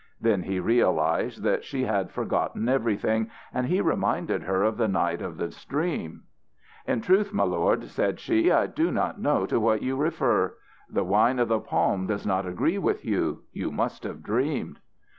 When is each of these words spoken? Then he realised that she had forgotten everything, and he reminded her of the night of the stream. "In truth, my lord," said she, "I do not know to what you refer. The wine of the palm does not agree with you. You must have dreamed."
Then 0.19 0.41
he 0.41 0.59
realised 0.59 1.43
that 1.43 1.63
she 1.63 1.83
had 1.83 2.09
forgotten 2.09 2.67
everything, 2.67 3.29
and 3.53 3.67
he 3.67 3.81
reminded 3.81 4.41
her 4.41 4.63
of 4.63 4.75
the 4.77 4.87
night 4.87 5.21
of 5.21 5.37
the 5.37 5.51
stream. 5.51 6.23
"In 6.87 7.01
truth, 7.01 7.31
my 7.31 7.43
lord," 7.43 7.83
said 7.83 8.19
she, 8.19 8.51
"I 8.51 8.65
do 8.65 8.89
not 8.91 9.21
know 9.21 9.45
to 9.45 9.59
what 9.59 9.83
you 9.83 9.95
refer. 9.95 10.55
The 10.89 11.03
wine 11.03 11.37
of 11.37 11.49
the 11.49 11.59
palm 11.59 12.07
does 12.07 12.25
not 12.25 12.47
agree 12.47 12.79
with 12.79 13.05
you. 13.05 13.43
You 13.53 13.71
must 13.71 14.01
have 14.03 14.23
dreamed." 14.23 14.79